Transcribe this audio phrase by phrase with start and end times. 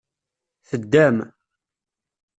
[0.69, 1.17] Teddam.